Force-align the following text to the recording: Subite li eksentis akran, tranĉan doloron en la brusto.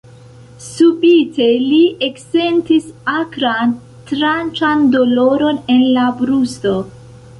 Subite 0.67 1.49
li 1.65 1.81
eksentis 2.07 2.87
akran, 3.17 3.77
tranĉan 4.13 4.89
doloron 4.97 5.61
en 5.75 5.85
la 5.99 6.07
brusto. 6.23 6.75